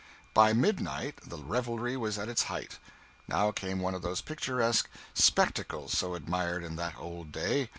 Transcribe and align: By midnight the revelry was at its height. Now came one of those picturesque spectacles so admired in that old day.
By 0.33 0.51
midnight 0.51 1.19
the 1.27 1.37
revelry 1.37 1.95
was 1.95 2.17
at 2.17 2.27
its 2.27 2.45
height. 2.49 2.79
Now 3.27 3.51
came 3.51 3.77
one 3.77 3.93
of 3.93 4.01
those 4.01 4.19
picturesque 4.21 4.89
spectacles 5.13 5.95
so 5.95 6.15
admired 6.15 6.63
in 6.63 6.75
that 6.77 6.97
old 6.97 7.31
day. 7.31 7.69